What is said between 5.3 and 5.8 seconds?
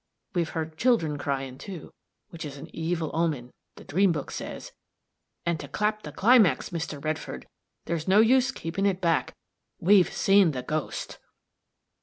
an' to